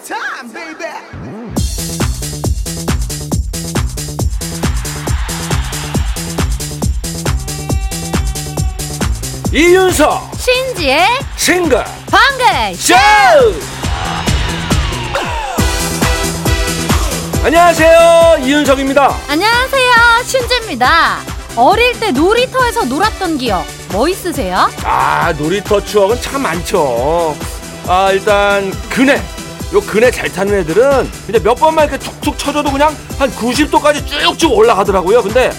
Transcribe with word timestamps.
showtime, 0.00 0.48
baby. 0.52 1.92
이윤석 9.52 10.32
신지의 10.38 11.06
싱글 11.36 11.84
방글 12.10 12.74
쇼! 12.76 12.94
안녕하세요 17.44 18.36
이윤석입니다. 18.44 19.16
안녕하세요 19.28 19.92
신지입니다. 20.24 21.18
어릴 21.56 21.98
때 21.98 22.12
놀이터에서 22.12 22.84
놀았던 22.84 23.38
기억 23.38 23.66
뭐 23.90 24.08
있으세요? 24.08 24.70
아 24.84 25.32
놀이터 25.36 25.84
추억은 25.84 26.20
참 26.20 26.42
많죠. 26.42 27.36
아 27.88 28.10
일단 28.12 28.70
그네 28.90 29.20
요 29.72 29.80
그네 29.80 30.10
잘 30.10 30.30
타는 30.30 30.60
애들은 30.60 31.10
이제 31.28 31.38
몇 31.38 31.54
번만 31.54 31.88
이렇게 31.88 32.02
툭툭 32.04 32.38
쳐줘도 32.38 32.70
그냥 32.70 32.94
한 33.18 33.30
90도까지 33.30 34.06
쭉쭉 34.06 34.52
올라가더라고요 34.52 35.22
근데 35.22 35.50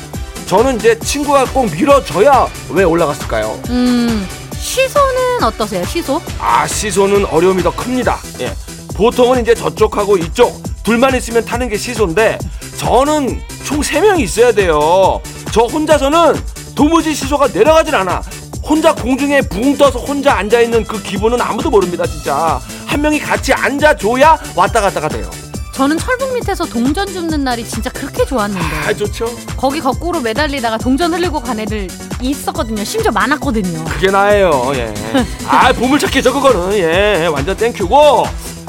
저는 0.45 0.75
이제 0.75 0.97
친구가 0.99 1.45
꼭 1.45 1.71
밀어줘야 1.71 2.47
왜 2.69 2.83
올라갔을까요? 2.83 3.59
음 3.69 4.27
시소는 4.55 5.43
어떠세요 5.43 5.83
시소? 5.85 6.21
아 6.39 6.67
시소는 6.67 7.25
어려움이 7.25 7.63
더 7.63 7.71
큽니다. 7.75 8.19
예. 8.39 8.53
보통은 8.95 9.41
이제 9.41 9.53
저쪽하고 9.55 10.17
이쪽 10.17 10.61
둘만 10.83 11.15
있으면 11.15 11.43
타는 11.43 11.67
게 11.69 11.77
시소인데 11.77 12.37
저는 12.77 13.41
총 13.65 13.81
세 13.81 13.99
명이 13.99 14.23
있어야 14.23 14.51
돼요. 14.51 15.19
저 15.51 15.61
혼자서는 15.63 16.39
도무지 16.75 17.13
시소가 17.15 17.47
내려가질 17.47 17.95
않아. 17.95 18.21
혼자 18.63 18.93
공중에 18.93 19.41
붕 19.41 19.75
떠서 19.77 19.99
혼자 19.99 20.35
앉아 20.37 20.61
있는 20.61 20.85
그 20.85 21.01
기분은 21.01 21.41
아무도 21.41 21.69
모릅니다, 21.69 22.05
진짜. 22.05 22.59
한 22.93 23.01
명이 23.01 23.19
같이 23.19 23.51
앉아줘야 23.51 24.37
왔다 24.55 24.79
갔다가 24.79 25.07
돼요. 25.09 25.27
저는 25.71 25.97
철북 25.97 26.31
밑에서 26.35 26.63
동전 26.63 27.07
줍는 27.07 27.43
날이 27.43 27.67
진짜 27.67 27.89
그렇게 27.89 28.23
좋았는데 28.23 28.63
아, 28.87 28.93
좋죠. 28.93 29.25
거기 29.57 29.79
거꾸로 29.81 30.21
매달리다가 30.21 30.77
동전 30.77 31.11
흘리고 31.11 31.39
간 31.39 31.59
애들 31.59 31.87
있었거든요 32.21 32.83
심지어 32.83 33.11
많았거든요 33.11 33.83
그게 33.85 34.11
나예요. 34.11 34.71
예. 34.75 34.93
아, 35.47 35.73
보물찾기죠, 35.73 36.31
그거는. 36.33 36.73
예, 36.77 37.25
완전 37.25 37.57
땡큐고. 37.57 38.25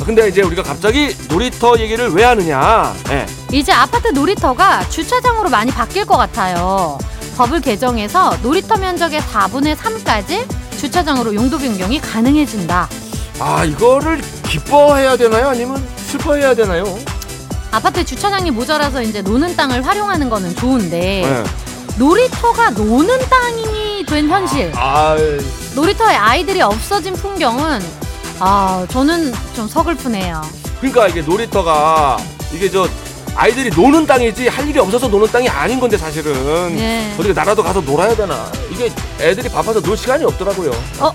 근데 0.06 0.28
이제 0.28 0.40
우리가 0.40 0.62
갑자기 0.62 1.14
놀이터 1.28 1.78
얘기를 1.78 2.08
왜 2.10 2.24
하느냐? 2.24 2.94
예. 3.10 3.26
이제 3.52 3.72
아파트 3.72 4.08
놀이터가 4.08 4.88
주차장으로 4.88 5.50
많이 5.50 5.70
바뀔 5.70 6.06
것 6.06 6.16
같아요 6.16 6.98
법을 7.36 7.60
개정해서 7.60 8.36
놀이터 8.42 8.76
면적의 8.76 9.20
4분의 9.20 9.76
3까지 9.76 10.46
주차장으로 10.78 11.34
용도 11.34 11.58
변경이 11.58 12.00
가능해진다 12.00 12.88
아 13.40 13.64
이거를 13.64 14.20
기뻐해야 14.48 15.16
되나요? 15.16 15.48
아니면 15.48 15.84
슬퍼해야 15.96 16.54
되나요? 16.54 16.98
아파트 17.70 18.04
주차장이 18.04 18.50
모자라서 18.52 19.02
이제 19.02 19.20
노는 19.20 19.56
땅을 19.56 19.84
활용하는 19.84 20.30
거는 20.30 20.54
좋은데 20.54 21.22
네. 21.22 21.44
놀이터가 21.98 22.70
노는 22.70 23.18
땅이 23.28 24.06
된 24.06 24.28
현실 24.28 24.72
아 24.76 25.16
놀이터에 25.74 26.14
아이들이 26.14 26.62
없어진 26.62 27.14
풍경은 27.14 27.80
아 28.38 28.86
저는 28.90 29.32
좀 29.54 29.66
서글프네요 29.66 30.42
그러니까 30.80 31.08
이게 31.08 31.22
놀이터가 31.22 32.18
이게 32.52 32.70
저 32.70 32.88
아이들이 33.34 33.70
노는 33.70 34.06
땅이지 34.06 34.46
할 34.46 34.68
일이 34.68 34.78
없어서 34.78 35.08
노는 35.08 35.26
땅이 35.28 35.48
아닌 35.48 35.80
건데 35.80 35.98
사실은 35.98 36.76
네. 36.76 37.12
어디 37.18 37.32
나라도 37.32 37.64
가서 37.64 37.80
놀아야 37.80 38.14
되나 38.14 38.50
이게 38.70 38.92
애들이 39.20 39.48
바빠서 39.48 39.80
놀 39.80 39.96
시간이 39.96 40.24
없더라고요 40.24 40.70
어 41.00 41.12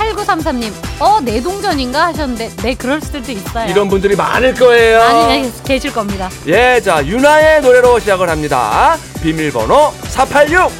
8933님 0.00 0.72
어 1.00 1.20
내 1.20 1.40
동전인가 1.42 2.06
하셨는데 2.06 2.48
네 2.62 2.74
그럴 2.74 3.00
수도 3.00 3.18
있어요 3.18 3.70
이런 3.70 3.88
분들이 3.88 4.16
많을 4.16 4.54
거예요 4.54 5.00
아니 5.02 5.42
네, 5.42 5.52
계실 5.64 5.92
겁니다 5.92 6.30
예, 6.46 6.80
자 6.80 7.04
유나의 7.06 7.60
노래로 7.60 7.98
시작을 7.98 8.28
합니다 8.30 8.96
비밀번호 9.22 9.90
486 10.04 10.70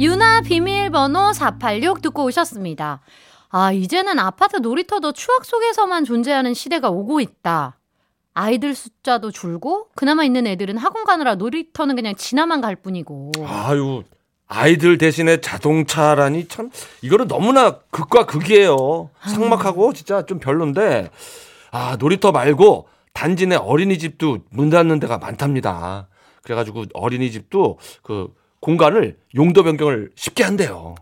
유나 0.00 0.40
비밀번호 0.40 1.32
486 1.32 2.02
듣고 2.02 2.24
오셨습니다. 2.24 3.00
아, 3.50 3.70
이제는 3.70 4.18
아파트 4.18 4.56
놀이터도 4.56 5.12
추억 5.12 5.44
속에서만 5.44 6.04
존재하는 6.04 6.52
시대가 6.52 6.90
오고 6.90 7.20
있다. 7.20 7.78
아이들 8.34 8.74
숫자도 8.74 9.30
줄고, 9.30 9.86
그나마 9.94 10.24
있는 10.24 10.48
애들은 10.48 10.78
학원 10.78 11.04
가느라 11.04 11.36
놀이터는 11.36 11.94
그냥 11.94 12.16
지나만 12.16 12.60
갈 12.60 12.74
뿐이고. 12.74 13.30
아유 13.46 14.02
아이들 14.46 14.98
대신에 14.98 15.40
자동차라니 15.40 16.48
참 16.48 16.70
이거는 17.02 17.28
너무나 17.28 17.78
극과 17.90 18.26
극이에요. 18.26 19.10
삭막하고 19.26 19.92
진짜 19.92 20.26
좀 20.26 20.38
별론데 20.38 21.10
아 21.70 21.96
놀이터 21.98 22.30
말고 22.32 22.88
단지 23.12 23.46
내 23.46 23.56
어린이집도 23.56 24.38
문 24.50 24.70
닫는 24.70 25.00
데가 25.00 25.18
많답니다. 25.18 26.08
그래가지고 26.42 26.84
어린이집도 26.92 27.78
그 28.02 28.34
공간을 28.60 29.18
용도 29.34 29.62
변경을 29.62 30.10
쉽게 30.14 30.44
한대요. 30.44 30.94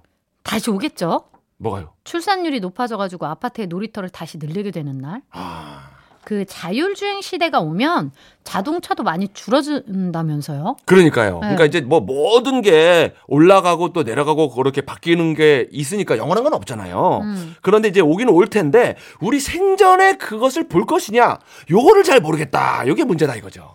다시 0.42 0.70
오겠죠? 0.70 1.24
뭐가요? 1.58 1.92
출산율이 2.04 2.60
높아져가지고 2.60 3.26
아파트에 3.26 3.66
놀이터를 3.66 4.08
다시 4.08 4.38
늘리게 4.38 4.70
되는 4.72 4.98
날. 4.98 5.22
아 5.30 5.90
그 6.24 6.44
자율주행 6.46 7.20
시대가 7.20 7.60
오면 7.60 8.12
자동차도 8.44 9.02
많이 9.02 9.28
줄어든다면서요? 9.32 10.76
그러니까요. 10.84 11.34
네. 11.34 11.40
그러니까 11.40 11.64
이제 11.64 11.80
뭐 11.80 12.00
모든 12.00 12.62
게 12.62 13.14
올라가고 13.26 13.92
또 13.92 14.02
내려가고 14.02 14.50
그렇게 14.50 14.80
바뀌는 14.82 15.34
게 15.34 15.68
있으니까 15.70 16.16
영원한 16.18 16.44
건 16.44 16.54
없잖아요. 16.54 17.20
음. 17.22 17.56
그런데 17.62 17.88
이제 17.88 18.00
오기는 18.00 18.32
올 18.32 18.46
텐데 18.48 18.96
우리 19.20 19.40
생전에 19.40 20.16
그것을 20.16 20.68
볼 20.68 20.86
것이냐 20.86 21.38
요거를 21.70 22.04
잘 22.04 22.20
모르겠다. 22.20 22.86
요게 22.86 23.04
문제다 23.04 23.34
이거죠. 23.36 23.74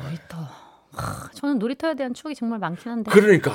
놀이터. 0.00 0.36
하, 0.96 1.28
저는 1.34 1.58
놀이터에 1.58 1.94
대한 1.94 2.14
추억이 2.14 2.36
정말 2.36 2.60
많긴 2.60 2.90
한데. 2.92 3.10
그러니까 3.10 3.52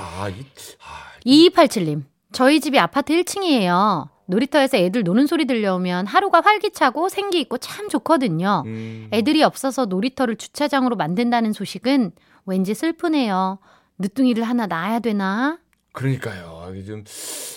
이- 1.26 1.50
2287님, 1.50 2.04
저희 2.34 2.60
집이 2.60 2.78
아파트 2.80 3.14
1층이에요. 3.14 4.08
놀이터에서 4.30 4.78
애들 4.78 5.04
노는 5.04 5.26
소리 5.26 5.46
들려오면 5.46 6.06
하루가 6.06 6.42
활기차고 6.42 7.10
생기 7.10 7.40
있고 7.42 7.58
참 7.58 7.90
좋거든요. 7.90 8.64
음, 8.68 9.10
애들이 9.12 9.42
없어서 9.42 9.86
놀이터를 9.86 10.36
주차장으로 10.36 10.96
만든다는 10.96 11.52
소식은 11.52 12.12
왠지 12.46 12.76
슬프네요. 12.76 13.58
늦둥이를 13.98 14.44
하나 14.44 14.68
낳아야 14.68 15.00
되나? 15.00 15.58
그러니까요. 15.94 16.72
좀, 16.86 17.04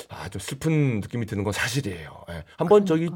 아, 0.09 0.29
좀 0.31 0.41
슬픈 0.41 1.01
느낌이 1.01 1.27
드는 1.27 1.45
건 1.45 1.53
사실이에요. 1.53 2.25
예. 2.31 2.45
한번 2.57 2.87
저기 2.87 3.11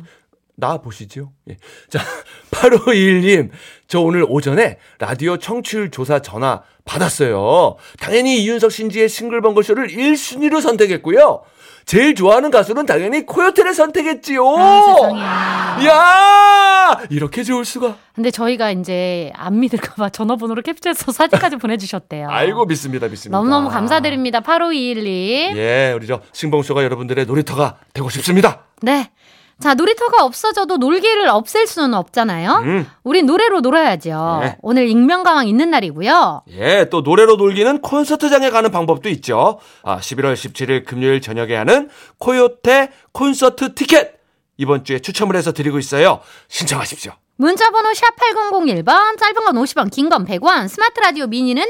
나 0.55 0.77
보시죠. 0.77 1.33
예. 1.49 1.57
자, 1.89 1.99
8521님. 2.53 3.51
저 3.89 4.01
오늘 4.01 4.25
오전에 4.29 4.79
라디오 4.99 5.39
청취율 5.39 5.91
조사 5.91 6.21
전화 6.21 6.63
받았어요. 6.85 7.77
당연히 7.99 8.43
이윤석 8.43 8.71
신지의 8.71 9.09
싱글벙글 9.09 9.65
쇼를 9.65 9.89
1순위로 9.89 10.61
선택했고요. 10.61 11.43
제일 11.87 12.17
좋아하는 12.17 12.51
가수는 12.51 12.85
당연히 12.85 13.25
코요테를 13.25 13.73
선택했지요. 13.73 14.45
아. 14.59 15.79
야 15.87 17.01
이렇게 17.11 17.45
좋을 17.45 17.65
수가. 17.65 17.97
근데 18.13 18.33
저희가 18.33 18.73
이제 18.73 19.31
안 19.37 19.61
믿을까봐 19.61 20.09
전화번호를 20.11 20.65
캡처해서 20.65 21.13
사진까지 21.13 21.57
보내주셨대요. 21.57 22.29
알고 22.29 22.67
믿습니다, 22.67 23.07
믿습니다. 23.07 23.39
너무너무 23.39 23.69
감사드립니다. 23.71 24.41
8521님. 24.41 25.57
예, 25.57 25.93
우리 25.95 26.09
저 26.09 26.21
싱벙쇼가 26.33 26.83
여러분들의 26.83 27.25
놀이터가 27.25 27.77
되고 27.95 28.11
싶습니다. 28.11 28.65
네. 28.83 29.13
자, 29.59 29.73
놀이터가 29.75 30.23
없어져도 30.25 30.77
놀기를 30.77 31.29
없앨 31.29 31.67
수는 31.67 31.95
없잖아요. 31.95 32.51
음. 32.65 32.87
우리 33.05 33.23
노래로 33.23 33.61
놀아야죠. 33.61 34.39
네. 34.43 34.57
오늘 34.61 34.87
익명가왕 34.89 35.49
있는 35.49 35.71
날이고요. 35.71 36.43
예, 36.51 36.89
또 36.91 37.01
노래로 37.01 37.37
놀기는 37.37 37.81
콘서트장에 37.81 38.51
가는 38.51 38.71
방법도 38.71 39.09
있죠. 39.11 39.59
아, 39.83 39.99
11월 39.99 40.35
17일 40.35 40.85
금요일 40.85 41.23
저녁에 41.23 41.55
하는 41.57 41.89
코요테 42.19 42.91
콘서트 43.13 43.75
티켓 43.75 44.17
이번 44.59 44.85
주에 44.85 44.99
추첨을 44.99 45.37
해서 45.37 45.53
드리고 45.53 45.79
있어요. 45.79 46.21
신청하십시오. 46.49 47.13
문자번호 47.37 47.93
샵 47.95 48.15
8001번, 48.17 49.19
짧은 49.19 49.45
건 49.45 49.55
50원, 49.57 49.91
긴 49.91 50.09
건 50.11 50.27
100원, 50.27 50.69
스마트 50.69 51.01
라디오 51.01 51.27
미니는 51.27 51.65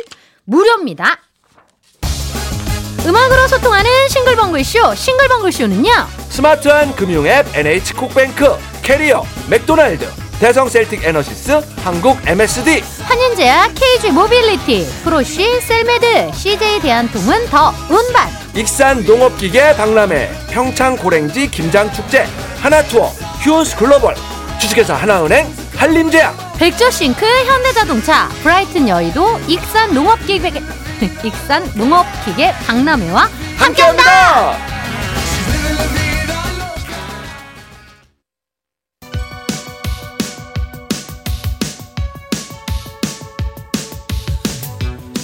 무료입니다. 0.44 1.18
음악으로 3.06 3.46
소통하는 3.46 3.88
싱글벙글쇼, 4.08 4.94
싱글벙글쇼는요. 4.96 5.90
스마트한 6.28 6.96
금융 6.96 7.24
앱 7.28 7.46
NH콕뱅크, 7.56 8.58
캐리어, 8.82 9.24
맥도날드, 9.48 10.08
대성 10.40 10.68
셀틱 10.68 11.04
에너시스, 11.04 11.60
한국 11.84 12.18
MSD, 12.26 12.82
한인제약, 13.04 13.72
KG 13.76 14.10
모빌리티, 14.10 14.86
프로쉬, 15.04 15.60
셀메드, 15.60 16.32
CJ 16.34 16.80
대한통운 16.80 17.46
더 17.48 17.72
운반, 17.88 18.28
익산 18.56 19.04
농업기계 19.04 19.76
박람회, 19.76 20.28
평창 20.50 20.96
고랭지 20.96 21.48
김장축제, 21.48 22.26
하나투어, 22.60 23.12
휴스 23.40 23.76
글로벌, 23.76 24.16
주식회사 24.58 24.94
하나은행, 24.94 25.46
한림제약, 25.76 26.58
백조싱크, 26.58 27.24
현대자동차, 27.24 28.28
브라이튼 28.42 28.88
여의도, 28.88 29.38
익산 29.46 29.94
농업기계, 29.94 30.50
익산 31.24 31.70
농업기계 31.74 32.52
박람회와 32.66 33.28
함께합니다. 33.58 34.02
함께합니다. 34.04 34.76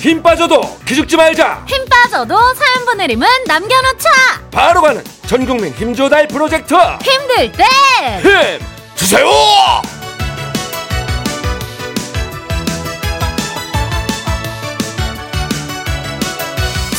힘 0.01 0.21
빠져도 0.23 0.61
기죽지 0.85 1.17
말자 1.17 1.65
힘 1.69 1.85
빠져도 1.89 2.37
사연 2.55 2.85
보내림은 2.87 3.27
남겨놓자 3.47 4.09
바로 4.51 4.83
가는 4.83 5.03
전국민 5.27 5.73
힘조달 5.75 6.27
프로젝트 6.29 6.75
힘들 7.03 7.53
때 7.53 7.65
힘 8.23 8.59
주세요 8.97 9.27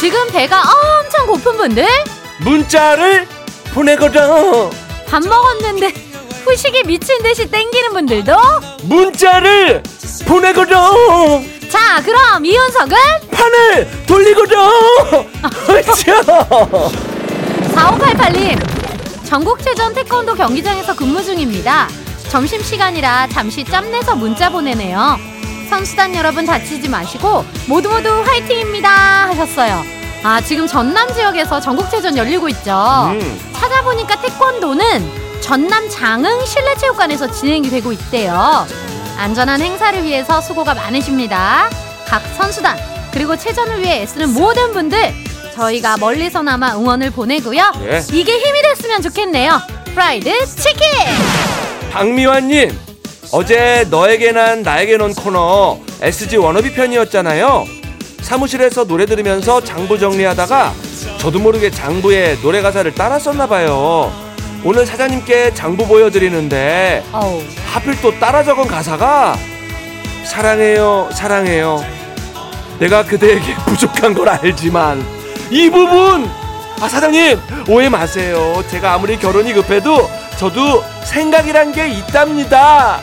지금 0.03 0.27
배가 0.31 0.61
엄청 0.61 1.25
고픈 1.27 1.55
분들 1.55 1.87
문자를 2.41 3.25
보내거든. 3.73 4.19
밥 5.07 5.23
먹었는데 5.23 5.93
후식이 6.43 6.83
미친 6.83 7.23
듯이 7.23 7.49
땡기는 7.49 7.93
분들도 7.93 8.35
문자를 8.81 9.81
보내거든. 10.25 10.75
자 11.69 12.01
그럼 12.03 12.43
이윤석은 12.45 12.97
판을 13.31 14.05
돌리거든. 14.05 14.57
으쌰. 15.69 16.21
4588님 17.73 19.23
전국체전 19.23 19.93
태권도 19.93 20.35
경기장에서 20.35 20.97
근무 20.97 21.23
중입니다 21.23 21.87
점심시간이라 22.27 23.29
잠시 23.31 23.63
짬내서 23.63 24.15
문자 24.15 24.49
보내네요 24.49 25.17
선수단 25.69 26.15
여러분 26.15 26.45
다치지 26.45 26.89
마시고 26.89 27.45
모두 27.67 27.89
모두 27.89 28.09
화이팅입니다 28.21 28.89
하셨어요 29.29 29.83
아 30.23 30.39
지금 30.41 30.67
전남 30.67 31.13
지역에서 31.13 31.59
전국체전 31.59 32.17
열리고 32.17 32.49
있죠 32.49 33.11
음. 33.11 33.51
찾아보니까 33.53 34.21
태권도는 34.21 35.41
전남 35.41 35.89
장흥 35.89 36.45
실내체육관에서 36.45 37.31
진행이 37.31 37.69
되고 37.69 37.91
있대요 37.91 38.65
안전한 39.17 39.61
행사를 39.61 40.01
위해서 40.03 40.39
수고가 40.41 40.73
많으십니다 40.73 41.69
각 42.07 42.21
선수단 42.37 42.77
그리고 43.11 43.35
체전을 43.35 43.81
위해 43.81 44.01
애쓰는 44.01 44.33
모든 44.33 44.73
분들 44.73 45.13
저희가 45.53 45.97
멀리서나마 45.97 46.73
응원을 46.75 47.11
보내고요 47.11 47.71
예. 47.83 48.01
이게 48.11 48.39
힘이 48.39 48.61
됐으면 48.63 49.03
좋겠네요. 49.03 49.61
프라이드 49.93 50.31
치킨! 50.47 50.81
박미환님 51.91 52.75
어제 53.35 53.83
너에게 53.89 54.31
난 54.31 54.61
나에게 54.61 54.95
넌 54.97 55.11
코너 55.11 55.79
SG 56.01 56.37
워너비 56.37 56.71
편이었잖아요. 56.73 57.65
사무실에서 58.21 58.83
노래 58.85 59.07
들으면서 59.07 59.59
장부 59.63 59.97
정리하다가 59.97 60.71
저도 61.17 61.39
모르게 61.39 61.71
장부에 61.71 62.37
노래 62.43 62.61
가사를 62.61 62.93
따라 62.93 63.17
썼나 63.17 63.47
봐요. 63.47 64.13
오늘 64.63 64.85
사장님께 64.85 65.55
장부 65.55 65.87
보여드리는데 65.87 67.03
어우, 67.11 67.41
하필 67.73 67.99
또 68.01 68.17
따라 68.19 68.43
적은 68.43 68.67
가사가 68.67 69.35
사랑해요 70.25 71.09
사랑해요. 71.11 71.83
내가 72.77 73.03
그대에게 73.03 73.55
부족한 73.65 74.13
걸 74.13 74.29
알지만 74.29 75.03
이 75.49 75.71
부분! 75.71 76.29
아 76.79 76.87
사장님 76.87 77.39
오해 77.67 77.89
마세요. 77.89 78.63
제가 78.69 78.93
아무리 78.93 79.17
결혼이 79.17 79.53
급해도 79.53 80.07
저도 80.37 80.83
생각이란 81.05 81.71
게 81.71 81.87
있답니다 81.89 83.01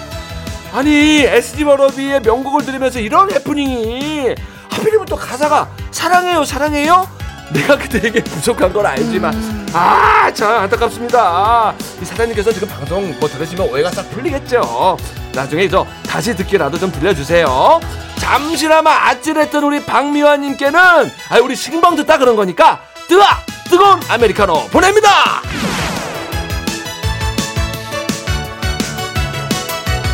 아니 0.72 1.22
SG 1.25 1.64
워너비의 1.64 2.20
명곡을 2.20 2.64
들으면서 2.64 3.00
이런 3.00 3.31
해프닝이. 3.31 4.34
하필이면 4.70 5.06
또 5.06 5.17
가사가 5.17 5.69
사랑해요 5.90 6.44
사랑해요? 6.44 7.08
내가 7.52 7.76
그대에게 7.76 8.22
부족한 8.22 8.72
걸 8.72 8.87
알지만. 8.87 9.34
아참 9.72 10.62
안타깝습니다. 10.62 11.75
이 12.00 12.05
사장님께서 12.05 12.52
지금 12.52 12.69
방송 12.69 13.17
뭐 13.19 13.28
들으시면 13.28 13.69
오해가 13.69 13.90
싹 13.90 14.08
풀리겠죠. 14.11 14.96
나중에 15.34 15.69
저 15.69 15.84
다시 16.06 16.34
듣기라도 16.37 16.78
좀 16.78 16.93
들려주세요. 16.93 17.81
잠시나마 18.19 19.08
아찔했던 19.08 19.64
우리 19.64 19.84
박미화님께는 19.84 20.78
아 20.81 21.38
우리 21.43 21.56
신방 21.56 21.96
듣다 21.96 22.19
그런 22.19 22.37
거니까 22.37 22.81
뜨아 23.08 23.25
뜨거운 23.69 24.00
아메리카노 24.08 24.69
보냅니다 24.69 25.08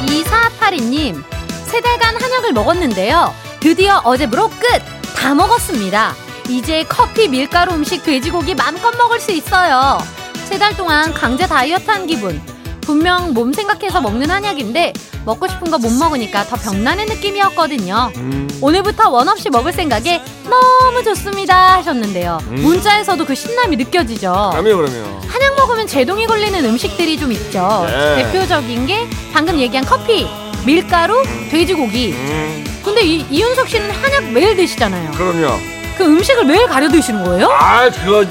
2482님, 0.07 1.23
세 1.67 1.81
달간 1.81 2.17
한약을 2.21 2.53
먹었는데요. 2.53 3.33
드디어 3.61 4.01
어제부로 4.05 4.49
끝! 4.49 4.83
다 5.17 5.35
먹었습니다. 5.35 6.15
이제 6.49 6.85
커피, 6.89 7.29
밀가루 7.29 7.73
음식, 7.75 8.05
돼지고기 8.05 8.55
맘껏 8.55 8.97
먹을 8.97 9.19
수 9.21 9.33
있어요. 9.33 9.99
세 10.45 10.59
달 10.59 10.77
동안 10.77 11.13
강제 11.13 11.47
다이어트 11.47 11.91
한 11.91 12.07
기분. 12.07 12.41
분명 12.83 13.35
몸 13.35 13.53
생각해서 13.53 14.01
먹는 14.01 14.31
한약인데 14.31 14.93
먹고 15.25 15.49
싶은 15.49 15.73
거 15.73 15.79
못 15.79 15.91
먹으니까 15.93 16.45
더 16.45 16.55
병나는 16.55 17.07
느낌이었거든요. 17.07 18.13
오늘부터 18.61 19.11
원 19.11 19.29
없이 19.29 19.51
먹을 19.51 19.73
생각에 19.73 20.23
너무 20.49 21.03
좋습니다 21.03 21.75
하셨는데요. 21.79 22.39
음. 22.47 22.55
문자에서도 22.63 23.25
그 23.27 23.35
신남이 23.35 23.75
느껴지죠. 23.77 24.51
그럼요 24.53 24.77
그럼요 24.77 25.21
먹으면 25.57 25.87
제동이 25.87 26.27
걸리는 26.27 26.65
음식들이 26.65 27.19
좀 27.19 27.33
있죠. 27.33 27.87
네. 27.89 28.23
대표적인 28.25 28.87
게 28.87 29.07
방금 29.33 29.59
얘기한 29.59 29.85
커피, 29.85 30.29
밀가루, 30.65 31.23
돼지고기. 31.51 32.13
음 32.13 32.65
근데 32.85 33.03
이, 33.03 33.27
이윤석 33.31 33.69
씨는 33.69 33.91
한약 33.91 34.25
매일 34.31 34.55
드시잖아요. 34.57 35.11
그럼요 35.13 35.59
그 35.99 36.05
음식을 36.05 36.45
매일 36.45 36.67
가려 36.69 36.89
드시는 36.89 37.25
거예요? 37.25 37.49
아 37.51 37.91
그거 37.91 38.25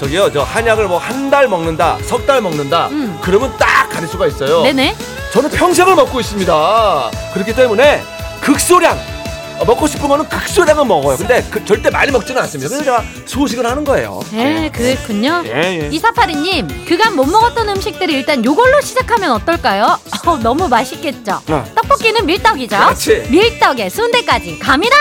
저기요 0.00 0.30
저 0.32 0.42
한약을 0.42 0.86
뭐 0.88 0.98
한 0.98 1.30
달 1.30 1.48
먹는다 1.48 1.96
석 2.04 2.26
달 2.26 2.40
먹는다 2.42 2.88
음. 2.88 3.18
그러면 3.22 3.54
딱 3.58 3.88
가릴 3.90 4.08
수가 4.08 4.26
있어요 4.26 4.62
네네. 4.62 4.94
저는 5.32 5.50
평생을 5.50 5.94
먹고 5.94 6.20
있습니다 6.20 7.10
그렇기 7.34 7.54
때문에 7.54 8.02
극소량 8.40 8.96
어, 8.96 9.17
먹고 9.66 9.86
싶은 9.86 10.08
거는 10.08 10.28
극소량은 10.28 10.86
먹어요 10.86 11.16
근데 11.16 11.44
그, 11.50 11.64
절대 11.64 11.90
많이 11.90 12.10
먹지는 12.12 12.40
않습니다 12.42 12.68
그래서 12.68 12.84
제가 12.84 13.02
소식을 13.26 13.66
하는 13.66 13.84
거예요 13.84 14.20
네, 14.32 14.70
그랬군요. 14.72 15.42
예, 15.46 15.80
예. 15.82 15.88
이사파리님, 15.90 16.84
그간 16.86 17.14
못 17.16 17.26
먹었던 17.26 17.68
음식들을 17.68 18.12
일단 18.14 18.44
요걸로 18.44 18.80
시작하면 18.80 19.32
어떨까요? 19.32 19.98
어, 20.26 20.36
너무 20.38 20.68
맛있겠죠? 20.68 21.40
어. 21.48 21.64
떡볶이는 21.74 22.24
밀떡이죠? 22.26 22.76
그렇지. 22.76 23.26
밀떡에 23.30 23.88
순대까지 23.88 24.58
갑니다! 24.58 24.96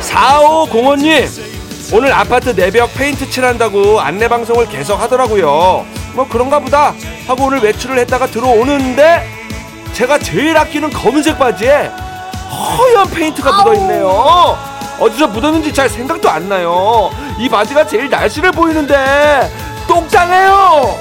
4505님 0.00 1.28
오늘 1.94 2.12
아파트 2.12 2.50
내벽 2.50 2.92
페인트 2.94 3.28
칠한다고 3.30 4.00
안내 4.00 4.28
방송을 4.28 4.68
계속 4.68 4.98
하더라고요 5.00 5.86
뭐 6.14 6.26
그런가 6.28 6.58
보다 6.58 6.94
하고 7.26 7.44
오늘 7.44 7.60
외출을 7.62 7.98
했다가 7.98 8.26
들어오는데 8.28 9.28
제가 9.92 10.18
제일 10.18 10.56
아끼는 10.56 10.90
검은색 10.90 11.38
바지에 11.38 11.90
허연 12.52 13.08
페인트가 13.10 13.50
아우. 13.50 13.58
묻어있네요 13.64 14.58
어디서 15.00 15.26
묻었는지 15.28 15.72
잘 15.72 15.88
생각도 15.88 16.28
안 16.28 16.48
나요 16.48 17.10
이 17.38 17.48
바지가 17.48 17.86
제일 17.86 18.08
날씬해 18.10 18.50
보이는데 18.52 19.50
똥장해요 19.88 20.98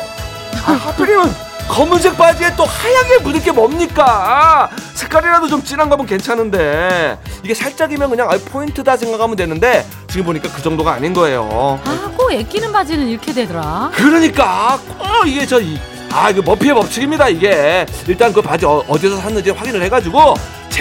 아, 0.65 0.71
하필이면 0.71 1.35
검은색 1.67 2.17
바지에 2.17 2.53
또 2.57 2.65
하얗게 2.65 3.19
묻을 3.19 3.41
게 3.41 3.51
뭡니까? 3.51 4.69
색깔이라도 4.93 5.47
좀 5.47 5.63
진한 5.63 5.89
거면 5.89 6.05
괜찮은데 6.05 7.17
이게 7.43 7.53
살짝이면 7.53 8.09
그냥 8.09 8.29
아, 8.29 8.37
포인트다 8.51 8.97
생각하면 8.97 9.35
되는데 9.37 9.85
지금 10.09 10.25
보니까 10.25 10.49
그 10.53 10.61
정도가 10.61 10.91
아닌 10.91 11.13
거예요. 11.13 11.79
아, 11.85 12.11
꼭 12.17 12.31
애끼는 12.33 12.71
바지는 12.73 13.07
이렇게 13.07 13.31
되더라. 13.31 13.89
그러니까 13.93 14.77
꼭 14.99 15.25
이게 15.25 15.45
저 15.45 15.61
이, 15.61 15.79
아 16.11 16.29
이거 16.29 16.41
머피의 16.41 16.73
법칙입니다 16.75 17.29
이게 17.29 17.85
일단 18.05 18.33
그 18.33 18.41
바지 18.41 18.65
어, 18.65 18.83
디서 18.99 19.15
샀는지 19.17 19.51
확인을 19.51 19.81
해가지고 19.83 20.33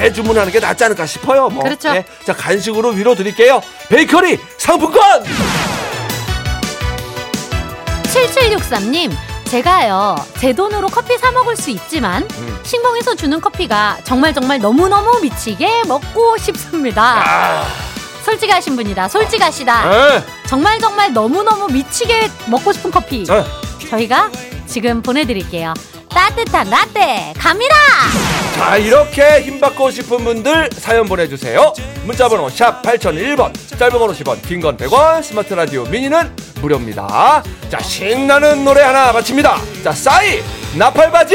재주문하는 0.05 0.51
게 0.51 0.61
낫지 0.61 0.83
않을까 0.85 1.05
싶어요. 1.05 1.49
뭐. 1.51 1.63
그렇죠. 1.63 1.91
예, 1.91 2.05
자 2.25 2.33
간식으로 2.33 2.91
위로 2.91 3.15
드릴게요. 3.15 3.61
베이커리 3.91 4.39
상품권. 4.57 5.03
7763님, 8.05 9.13
제가요, 9.45 10.17
제 10.39 10.53
돈으로 10.55 10.89
커피 10.89 11.17
사 11.19 11.31
먹을 11.31 11.55
수 11.55 11.71
있지만, 11.71 12.27
음. 12.39 12.61
신봉에서 12.65 13.15
주는 13.15 13.41
커피가 13.41 13.99
정말 14.05 14.33
정말 14.33 14.59
너무너무 14.59 15.21
미치게 15.21 15.83
먹고 15.87 16.39
싶습니다. 16.39 17.23
아, 17.25 17.67
솔직하신 18.25 18.77
분이다, 18.77 19.07
솔직하시다. 19.09 19.93
에, 20.17 20.25
정말 20.49 20.79
정말 20.81 21.13
너무너무 21.13 21.69
미치게 21.69 22.31
먹고 22.47 22.73
싶은 22.73 22.91
커피. 22.91 23.23
에. 23.31 23.87
저희가 23.91 24.31
지금 24.67 25.03
보내드릴게요. 25.03 25.75
따뜻한 26.11 26.69
라떼, 26.69 27.33
갑니다! 27.39 27.75
자 28.57 28.77
이렇게 28.77 29.43
힘받고 29.43 29.91
싶은 29.91 30.25
분들 30.25 30.71
사연 30.73 31.07
보내주세요. 31.07 31.73
문자번호 32.05 32.49
샵 32.51 32.83
8001번 32.83 33.53
짧은 33.79 33.99
건 33.99 34.11
50원 34.13 34.43
긴 34.47 34.61
건 34.61 34.77
100원 34.77 35.23
스마트 35.23 35.55
라디오 35.55 35.85
미니는 35.85 36.35
무료입니다. 36.61 37.43
자 37.71 37.79
신나는 37.81 38.65
노래 38.65 38.83
하나 38.83 39.13
바칩니다. 39.13 39.59
자 39.83 39.93
싸이 39.93 40.43
나팔바지 40.77 41.35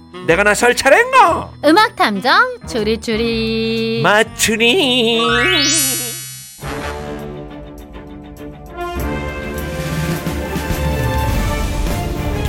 내가 0.27 0.43
나설 0.43 0.75
차례인가? 0.75 1.51
음악 1.65 1.95
탐정 1.95 2.59
추리추리. 2.67 4.01
맞추리. 4.03 5.21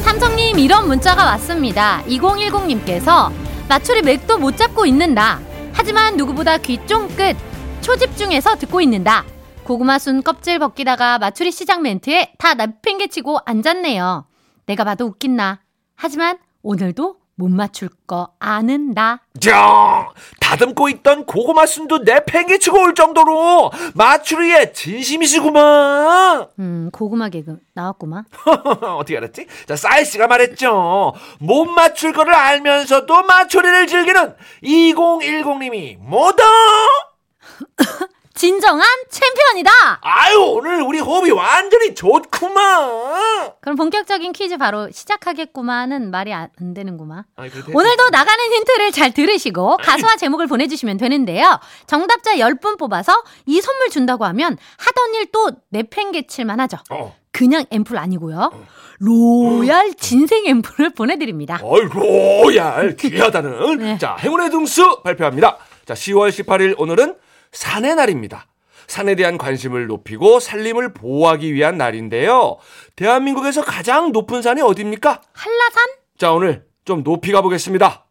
삼성님 0.02 0.58
이런 0.58 0.86
문자가 0.86 1.24
왔습니다. 1.26 2.02
2010님께서 2.06 3.30
마추리 3.68 4.02
맥도 4.02 4.38
못 4.38 4.56
잡고 4.56 4.84
있는다. 4.86 5.40
하지만 5.72 6.16
누구보다 6.16 6.58
귀 6.58 6.78
쫑긋 6.86 7.36
초집중해서 7.80 8.56
듣고 8.56 8.80
있는다. 8.80 9.24
고구마 9.64 9.98
순 9.98 10.22
껍질 10.22 10.58
벗기다가 10.58 11.18
마추리 11.18 11.50
시작 11.52 11.82
멘트에 11.82 12.32
다 12.38 12.54
내팽개치고 12.54 13.38
앉았네요. 13.44 14.26
내가 14.66 14.84
봐도 14.84 15.06
웃긴나. 15.06 15.60
하지만 15.96 16.38
오늘도 16.62 17.16
못 17.34 17.48
맞출 17.48 17.88
거 18.06 18.28
아는 18.38 18.92
나. 18.92 19.20
자, 19.40 20.08
다듬고 20.40 20.88
있던 20.90 21.24
고구마 21.24 21.66
순도 21.66 21.98
내팽개치고 21.98 22.78
올 22.80 22.94
정도로 22.94 23.70
마추리에 23.94 24.72
진심이시구만. 24.72 26.46
음 26.58 26.90
고구마 26.92 27.30
개그 27.30 27.58
나왔구만. 27.74 28.24
어떻게 28.98 29.16
알았지? 29.16 29.46
자, 29.66 29.76
싸이 29.76 30.04
씨가 30.04 30.26
말했죠. 30.26 31.14
못 31.40 31.64
맞출 31.64 32.12
거를 32.12 32.34
알면서도 32.34 33.22
마추리를 33.22 33.86
즐기는 33.86 34.34
2010님이 34.62 35.96
뭐다? 35.98 36.42
진정한 38.46 38.84
챔피언이다. 39.08 39.70
아유, 40.00 40.36
오늘 40.40 40.82
우리 40.82 40.98
호흡이 40.98 41.30
완전히 41.30 41.94
좋구만. 41.94 43.52
그럼 43.60 43.76
본격적인 43.76 44.32
퀴즈 44.32 44.56
바로 44.56 44.90
시작하겠구만은 44.90 46.10
말이 46.10 46.34
안, 46.34 46.48
안 46.60 46.74
되는구만. 46.74 47.22
아니, 47.36 47.50
오늘도 47.72 48.08
나가는 48.10 48.44
힌트를 48.52 48.90
잘 48.90 49.14
들으시고 49.14 49.76
가수와 49.76 50.16
제목을 50.16 50.48
보내주시면 50.48 50.96
되는데요. 50.96 51.60
정답자 51.86 52.34
10분 52.34 52.80
뽑아서 52.80 53.12
이 53.46 53.60
선물 53.60 53.90
준다고 53.90 54.24
하면 54.24 54.58
하던 54.76 55.14
일 55.14 55.26
또 55.30 55.52
내팽개칠 55.68 56.44
만 56.44 56.58
하죠. 56.58 56.78
어. 56.90 57.14
그냥 57.30 57.64
앰플 57.70 57.96
아니고요. 57.96 58.50
로얄 58.98 59.94
진생 59.94 60.46
앰플을 60.48 60.90
보내드립니다. 60.94 61.60
어이, 61.62 61.82
로얄, 61.82 62.96
귀하다는. 62.96 63.78
네. 63.78 63.98
자, 63.98 64.16
행운의 64.18 64.50
등수 64.50 65.00
발표합니다. 65.04 65.58
자, 65.86 65.94
10월 65.94 66.30
18일 66.30 66.74
오늘은 66.76 67.14
산의 67.52 67.94
날입니다. 67.94 68.46
산에 68.88 69.14
대한 69.14 69.38
관심을 69.38 69.86
높이고 69.86 70.40
산림을 70.40 70.92
보호하기 70.92 71.54
위한 71.54 71.78
날인데요. 71.78 72.56
대한민국에서 72.96 73.62
가장 73.62 74.10
높은 74.12 74.42
산이 74.42 74.60
어디입니까? 74.60 75.22
한라산? 75.32 75.84
자, 76.18 76.32
오늘 76.32 76.66
좀 76.84 77.02
높이 77.04 77.30
가보겠습니다. 77.32 78.04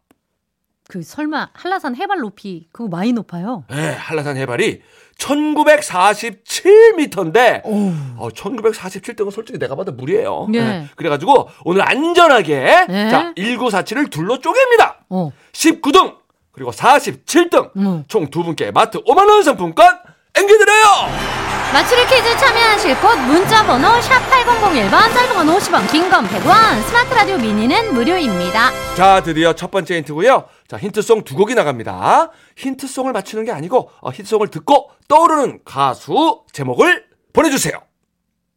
그 0.88 1.02
설마 1.02 1.50
한라산 1.54 1.94
해발 1.96 2.18
높이 2.18 2.68
그거 2.72 2.88
많이 2.88 3.12
높아요? 3.12 3.64
네, 3.70 3.92
한라산 3.92 4.36
해발이 4.36 4.82
1947m인데, 5.18 7.64
오. 7.64 7.92
어, 8.18 8.28
1947등은 8.30 9.30
솔직히 9.30 9.58
내가 9.58 9.74
봐도 9.76 9.92
무리예요. 9.92 10.48
네. 10.50 10.60
네, 10.60 10.86
그래가지고 10.96 11.48
오늘 11.64 11.82
안전하게 11.88 12.86
네. 12.88 13.10
자 13.10 13.32
1947을 13.36 14.10
둘로 14.10 14.38
쪼갭니다. 14.38 14.96
어. 15.10 15.30
19등 15.52 16.16
그리고 16.52 16.70
47등 16.70 17.70
음. 17.76 18.04
총 18.08 18.31
두 18.31 18.42
분께 18.44 18.70
마트 18.70 19.02
5만 19.02 19.28
원 19.28 19.42
상품권 19.42 19.86
앵겨드려요. 20.34 21.42
맞추리 21.72 22.04
퀴즈 22.06 22.36
참여하실 22.36 23.00
곳 23.00 23.16
문자 23.20 23.64
번호 23.64 23.88
샵 24.02 24.20
8001번 24.30 24.90
짧은 25.14 25.34
건 25.34 25.46
50원 25.56 25.90
긴 25.90 26.10
건 26.10 26.26
100원 26.26 26.82
스마트 26.86 27.14
라디오 27.14 27.38
미니는 27.38 27.94
무료입니다. 27.94 28.70
자 28.94 29.22
드디어 29.22 29.54
첫 29.54 29.70
번째 29.70 29.96
힌트고요. 29.96 30.44
자 30.68 30.76
힌트송 30.76 31.24
두 31.24 31.34
곡이 31.34 31.54
나갑니다. 31.54 32.30
힌트송을 32.56 33.12
맞추는 33.12 33.46
게 33.46 33.52
아니고 33.52 33.90
어, 34.02 34.10
힌트송을 34.10 34.48
듣고 34.48 34.90
떠오르는 35.08 35.60
가수 35.64 36.42
제목을 36.52 37.04
보내주세요. 37.32 37.72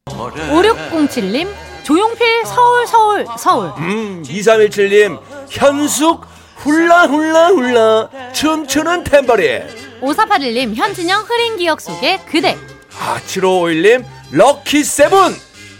5607님 0.08 1.48
조용필 1.84 2.46
서울 2.46 2.88
서울 2.88 3.26
서울 3.38 3.68
음 3.78 4.24
2317님 4.24 5.20
현숙 5.50 6.22
훌라 6.66 7.04
훌라 7.04 7.48
훌라 7.50 8.10
춤추는 8.34 9.04
탬버린 9.04 9.62
5481님 10.02 10.76
현진영 10.76 11.22
흐린 11.24 11.58
기억 11.58 11.80
속에 11.80 12.20
그대. 12.30 12.58
아 13.00 13.20
7551님 13.28 14.04
럭키 14.32 14.84
세븐. 14.84 15.36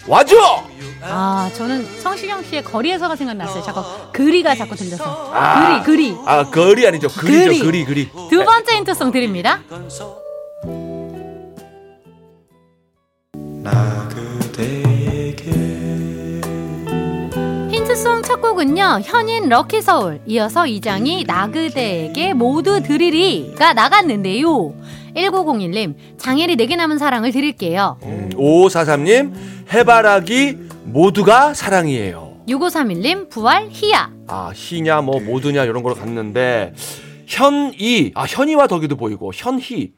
와줘! 0.08 0.64
아 1.02 1.50
저는 1.56 2.00
성시경 2.00 2.44
씨의 2.44 2.64
거리에서가 2.64 3.16
생각났어요. 3.16 3.64
자꾸 3.64 3.84
그리가 4.14 4.56
자꾸 4.56 4.76
들려서. 4.76 5.32
아. 5.34 5.84
그리 5.84 5.98
그리. 5.98 6.18
아 6.26 6.46
거리 6.50 6.88
아니죠. 6.88 7.08
그리죠. 7.10 7.46
그리. 7.46 7.60
그리 7.60 7.86
그리. 7.86 8.12
두 8.30 8.44
번째 8.46 8.76
힌트송 8.78 9.12
드립니다 9.12 9.62
곡은요 18.60 19.02
현인 19.04 19.50
럭키 19.50 19.82
서울 19.82 20.22
이어서 20.26 20.66
이장이 20.66 21.26
나 21.26 21.52
그대에게 21.52 22.32
모두 22.34 22.82
드리리가 22.82 23.74
나갔는데요. 23.74 24.74
1901님 25.14 25.96
장애리 26.18 26.56
내게 26.56 26.78
남은 26.78 26.98
사랑을 26.98 27.34
드릴게요. 27.34 27.98
5543님 28.34 29.34
해바라기 29.74 30.58
모두가 30.86 31.54
사랑이에요. 31.54 32.38
6531님 32.48 33.30
부활 33.30 33.68
희야. 33.70 34.10
아 34.28 34.54
희냐 34.56 35.02
뭐 35.02 35.20
모두냐 35.20 35.64
이런 35.66 35.84
걸로 35.84 35.96
갔는데 35.96 36.74
현이 37.28 38.14
아 38.16 38.24
현이와 38.24 38.68
덕이도 38.68 38.96
보이고 38.96 39.32
현희 39.36 39.92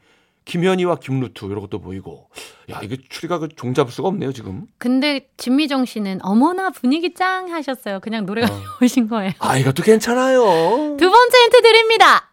김현이와 0.48 0.96
김루트 0.96 1.44
이런 1.44 1.60
것도 1.60 1.78
보이고. 1.78 2.30
야 2.70 2.80
이게 2.82 2.96
추리가 3.10 3.38
그 3.38 3.48
종잡을 3.54 3.92
수가 3.92 4.08
없네요 4.08 4.32
지금. 4.32 4.66
근데 4.78 5.28
진미정 5.36 5.84
씨는 5.84 6.20
어머나 6.22 6.70
분위기 6.70 7.12
짱 7.14 7.52
하셨어요. 7.52 8.00
그냥 8.00 8.24
노래가 8.24 8.48
오신 8.82 9.08
거예요. 9.08 9.32
아 9.40 9.58
이것도 9.58 9.82
괜찮아요. 9.82 10.40
두 10.98 11.10
번째 11.10 11.38
힌트 11.44 11.62
드립니다. 11.62 12.30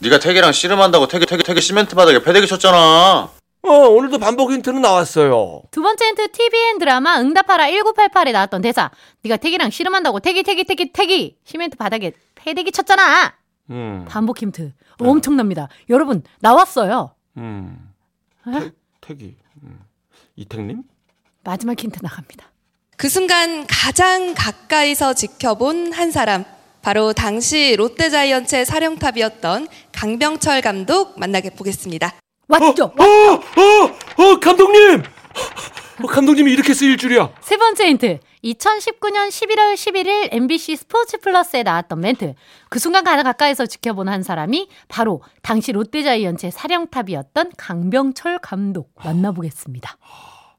네가 0.00 0.18
태기랑 0.18 0.52
씨름한다고 0.52 1.08
태기 1.08 1.26
태기 1.26 1.42
태기 1.42 1.60
시멘트 1.60 1.94
바닥에 1.94 2.22
패대기 2.22 2.46
쳤잖아. 2.46 3.30
어 3.62 3.70
오늘도 3.70 4.18
반복 4.18 4.50
힌트는 4.52 4.80
나왔어요. 4.80 5.62
두 5.70 5.82
번째 5.82 6.06
힌트 6.06 6.32
TVN 6.32 6.78
드라마 6.78 7.20
응답하라 7.20 7.66
1988에 7.66 8.32
나왔던 8.32 8.62
대사. 8.62 8.90
네가 9.24 9.36
태기랑 9.36 9.68
씨름한다고 9.70 10.20
태기 10.20 10.42
태기 10.42 10.64
태기 10.64 10.92
태기 10.92 11.36
시멘트 11.44 11.76
바닥에 11.76 12.12
패대기 12.34 12.72
쳤잖아. 12.72 13.34
음, 13.70 14.06
반복 14.08 14.40
힌트. 14.40 14.72
엄청납니다. 15.00 15.68
여러분 15.90 16.22
나왔어요 16.40 17.12
음. 17.36 17.92
에? 18.46 18.50
태, 18.60 18.70
태기 19.00 19.36
음. 19.62 19.80
이택님 20.36 20.82
마지막 21.44 21.78
힌트 21.78 21.98
나갑니다 22.02 22.50
그 22.98 23.08
순간 23.08 23.64
가장 23.68 24.34
가까이서 24.34 25.14
지켜본 25.14 25.92
한 25.92 26.10
사람. 26.10 26.44
바로 26.82 27.12
당시 27.12 27.76
롯데자이언츠의 27.76 28.66
사령탑이었던 28.66 29.68
강병철 29.92 30.62
감독 30.62 31.16
만나게 31.16 31.50
보겠습니다. 31.50 32.12
왔죠 32.48 32.86
어, 32.98 33.04
어, 33.04 34.24
어, 34.24 34.40
감독님! 34.40 35.04
어, 36.02 36.06
감독님이 36.06 36.52
이렇게 36.52 36.74
쓰일 36.74 36.96
줄이야. 36.96 37.30
세 37.40 37.56
번째 37.56 37.88
힌트. 37.88 38.18
2019년 38.44 39.28
11월 39.28 39.74
11일 39.74 40.28
MBC 40.32 40.76
스포츠 40.76 41.18
플러스에 41.18 41.62
나왔던 41.64 42.00
멘트. 42.00 42.34
그 42.68 42.78
순간 42.78 43.02
가장 43.04 43.24
가까이서 43.24 43.66
지켜본 43.66 44.08
한 44.08 44.22
사람이 44.22 44.68
바로 44.86 45.22
당시 45.42 45.72
롯데자이언츠의 45.72 46.52
사령탑이었던 46.52 47.52
강병철 47.56 48.38
감독. 48.38 48.92
만나보겠습니다 49.04 49.96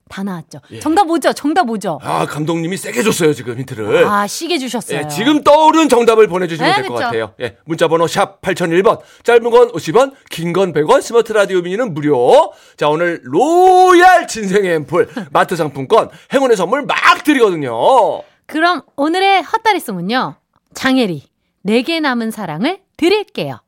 다 0.10 0.24
나왔죠 0.24 0.60
정답 0.82 1.06
뭐죠 1.06 1.32
정답 1.34 1.66
뭐죠 1.68 2.00
아, 2.04 2.26
감독님이 2.26 2.76
세게 2.76 3.04
줬어요, 3.04 3.34
지금 3.34 3.58
힌트를. 3.60 4.06
아 4.08 4.28
세게 4.28 4.58
주셨어요 4.58 5.02
예, 5.04 5.08
지금 5.08 5.44
떠오른 5.44 5.88
정답을 5.88 6.28
보내주시면 6.28 6.70
네, 6.70 6.76
될것 6.82 6.92
그쵸. 6.98 7.06
같아요. 7.06 7.34
예, 7.40 7.58
문자번호 7.66 8.08
샵 8.08 8.42
8001번, 8.42 9.00
짧은 9.24 9.50
건 9.50 9.72
50원, 9.72 10.14
긴 10.30 10.52
건 10.52 10.74
100원, 10.74 11.02
스마트 11.02 11.32
라디오 11.32 11.62
미니는 11.62 11.94
무료. 11.94 12.52
자, 12.76 12.90
오늘 12.90 13.22
로얄 13.24 14.28
진생의 14.28 14.74
앰플, 14.88 15.10
마트 15.32 15.56
상품권, 15.56 16.10
행운의 16.34 16.58
선물 16.58 16.82
막 16.84 17.24
드리거든요. 17.24 17.72
그럼 18.48 18.82
오늘의 18.96 19.44
헛다리송은요. 19.44 20.36
장혜리, 20.74 21.24
내게 21.62 22.00
남은 22.00 22.32
사랑을 22.32 22.80
드릴게요. 22.98 23.60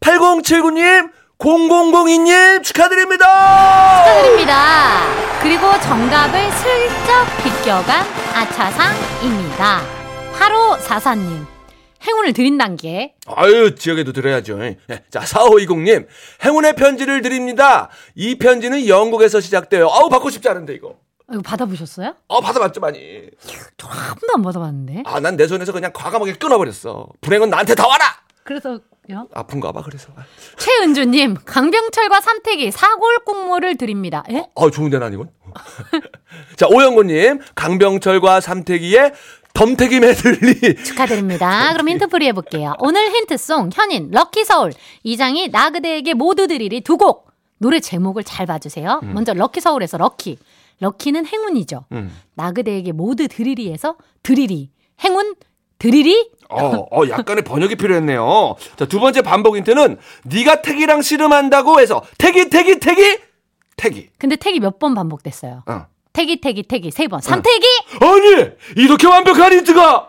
8079님, 0.00 1.10
0002님 1.40 2.62
축하드립니다. 2.62 3.24
축하드립니다. 4.04 5.40
그리고 5.40 5.62
정답을 5.80 6.50
슬쩍 6.52 7.24
비껴간 7.42 8.06
아차상입니다. 8.34 9.80
8544님. 10.38 11.46
행운을 12.02 12.32
드린 12.34 12.56
단계. 12.58 13.14
아유, 13.26 13.74
지역에도 13.74 14.12
드려야죠. 14.12 14.62
예. 14.64 14.78
자, 15.10 15.20
4520님, 15.20 16.06
행운의 16.44 16.74
편지를 16.74 17.20
드립니다. 17.22 17.88
이 18.14 18.36
편지는 18.38 18.86
영국에서 18.86 19.40
시작돼요. 19.40 19.88
아우, 19.90 20.08
받고 20.08 20.30
싶지 20.30 20.48
않은데, 20.48 20.74
이거. 20.74 20.94
이거 21.30 21.42
받아보셨어요? 21.42 22.14
어, 22.28 22.40
받아봤죠, 22.40 22.80
많이. 22.80 22.98
저 23.76 23.86
한 23.88 24.14
번도 24.16 24.32
안 24.34 24.42
받아봤는데. 24.42 25.02
아, 25.06 25.20
난 25.20 25.36
내 25.36 25.46
손에서 25.46 25.72
그냥 25.72 25.90
과감하게 25.94 26.34
끊어버렸어. 26.34 27.06
불행은 27.20 27.50
나한테 27.50 27.74
다 27.74 27.86
와라! 27.86 28.04
그래서 28.44 28.80
요? 29.10 29.28
아픈가 29.34 29.72
봐, 29.72 29.82
그래서. 29.82 30.08
최은주님, 30.56 31.36
강병철과 31.44 32.20
삼태기 32.20 32.70
사골 32.70 33.24
국물을 33.24 33.76
드립니다. 33.76 34.22
예? 34.30 34.46
아, 34.54 34.70
좋은데, 34.70 34.98
난 34.98 35.12
이건. 35.12 35.30
자, 36.56 36.66
오영구님, 36.68 37.40
강병철과 37.54 38.40
삼태기의 38.40 39.12
덤태기 39.54 40.00
메들리. 40.00 40.76
축하드립니다. 40.84 41.72
그럼 41.72 41.88
힌트 41.88 42.06
풀이 42.06 42.26
해볼게요. 42.28 42.74
오늘 42.78 43.10
힌트송 43.10 43.70
현인 43.74 44.10
럭키 44.12 44.44
서울 44.44 44.72
이장이 45.02 45.48
나 45.50 45.70
그대에게 45.70 46.14
모두 46.14 46.46
드리리 46.46 46.82
두 46.82 46.96
곡 46.96 47.28
노래 47.58 47.80
제목을 47.80 48.22
잘 48.24 48.46
봐주세요. 48.46 49.00
먼저 49.02 49.34
럭키 49.34 49.60
서울에서 49.60 49.98
럭키 49.98 50.38
럭키는 50.78 51.26
행운이죠. 51.26 51.84
음. 51.92 52.16
나 52.34 52.52
그대에게 52.52 52.92
모두 52.92 53.26
드리리에서 53.28 53.96
드리리 54.22 54.70
행운 55.04 55.34
드리리 55.80 56.30
어, 56.48 56.86
어, 56.90 57.08
약간의 57.08 57.42
번역이 57.44 57.74
필요했네요. 57.76 58.54
자, 58.76 58.84
두 58.86 59.00
번째 59.00 59.22
반복 59.22 59.56
힌트는 59.56 59.98
네가 60.24 60.62
태기랑 60.62 61.00
씨름한다고 61.02 61.80
해서 61.80 62.02
태기, 62.18 62.48
태기, 62.50 62.78
태기, 62.80 63.18
태기. 63.76 64.10
근데 64.18 64.36
태기 64.36 64.60
몇 64.60 64.78
번 64.78 64.94
반복됐어요. 64.94 65.62
어. 65.66 65.86
태기 66.12 66.40
태기 66.40 66.64
태기 66.64 66.90
세 66.90 67.06
번. 67.06 67.20
삼태기 67.20 67.66
아니, 68.00 68.50
이렇게 68.76 69.06
완벽한 69.06 69.52
힌트가! 69.52 70.08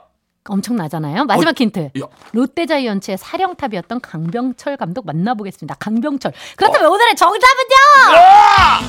엄청나잖아요. 0.50 1.26
마지막 1.26 1.60
힌트. 1.60 1.92
야. 2.02 2.06
롯데자이언츠의 2.34 3.20
사령탑이었던 3.20 4.02
강병철 4.02 4.78
감독 4.78 5.06
만나보겠습니다. 5.06 5.76
강병철. 5.76 6.34
그렇다면 6.58 6.90
오늘의 6.92 7.16
정답은요? 7.16 8.88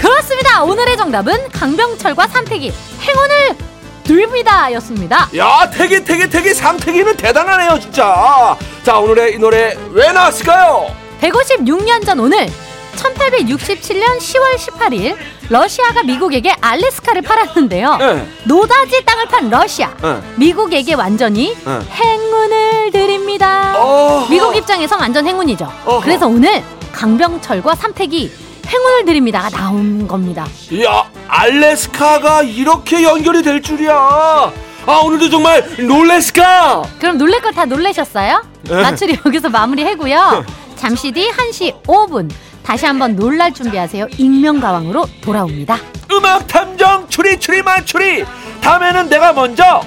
그렇습니다. 0.00 0.64
오늘의 0.64 0.96
정답은 0.96 1.48
강병철과 1.50 2.26
삼태기 2.28 2.72
행운을 3.02 3.67
드립니다 4.08 4.72
였습니다. 4.72 5.28
야, 5.36 5.68
태기, 5.70 6.02
태기, 6.02 6.30
태기, 6.30 6.54
삼태기는 6.54 7.18
대단하네요, 7.18 7.78
진짜. 7.78 8.56
자, 8.82 8.98
오늘의 8.98 9.34
이 9.34 9.38
노래 9.38 9.76
왜 9.92 10.10
나왔을까요? 10.12 10.86
156년 11.20 12.06
전 12.06 12.18
오늘 12.18 12.48
1867년 12.96 14.18
10월 14.18 14.56
18일 14.56 15.14
러시아가 15.50 16.02
미국에게 16.04 16.54
알래스카를 16.58 17.20
팔았는데요. 17.20 17.96
네. 17.98 18.28
노다지 18.44 19.04
땅을 19.04 19.26
판 19.26 19.50
러시아. 19.50 19.94
네. 20.02 20.20
미국에게 20.36 20.94
완전히 20.94 21.54
네. 21.54 21.80
행운을 21.92 22.90
드립니다. 22.90 23.74
어허. 23.78 24.30
미국 24.30 24.56
입장에서 24.56 24.96
완전 24.96 25.26
행운이죠. 25.26 25.70
어허. 25.84 26.00
그래서 26.00 26.26
오늘 26.26 26.62
강병철과 26.92 27.74
삼택이 27.74 28.32
행운을 28.66 29.04
드립니다가 29.04 29.50
나온 29.50 30.08
겁니다. 30.08 30.46
이야, 30.70 31.04
알래스카가 31.28 32.42
이렇게 32.42 33.02
연결이 33.04 33.42
될 33.42 33.62
줄이야. 33.62 33.92
아, 33.94 34.92
오늘도 35.04 35.28
정말 35.30 35.62
놀래스카! 35.78 36.82
그럼 36.98 37.18
놀랄 37.18 37.40
걸 37.42 37.52
다 37.52 37.64
놀라셨어요? 37.66 38.42
네. 38.62 38.82
나출이 38.82 39.18
여기서 39.24 39.48
마무리하고요. 39.50 40.44
잠시 40.76 41.12
뒤 41.12 41.30
1시 41.30 41.82
5분 41.84 42.30
다시 42.62 42.86
한번 42.86 43.16
놀랄 43.16 43.52
준비하세요. 43.52 44.06
익명가왕으로 44.16 45.06
돌아옵니다. 45.22 45.78
음악 46.12 46.46
탐정 46.46 47.06
추리 47.08 47.38
추리 47.38 47.62
맞추리 47.62 48.24
다음에는 48.62 49.08
내가 49.08 49.32
먼저 49.32 49.82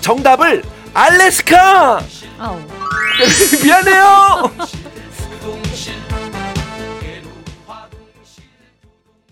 정답을 0.00 0.62
알래스카. 0.94 2.00
미안해요 3.62 4.50